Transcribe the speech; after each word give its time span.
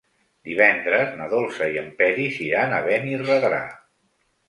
Divendres 0.47 1.11
na 1.19 1.27
Dolça 1.35 1.69
i 1.75 1.79
en 1.83 1.93
Peris 2.01 2.43
iran 2.49 2.77
a 2.79 2.83
Benirredrà. 2.91 3.65